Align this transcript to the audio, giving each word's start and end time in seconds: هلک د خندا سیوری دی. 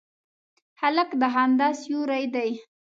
هلک 0.81 1.09
د 1.21 1.23
خندا 1.33 1.69
سیوری 1.81 2.25
دی. 2.33 2.49